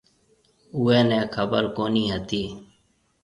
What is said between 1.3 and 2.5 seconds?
خبر ڪونهي هتي۔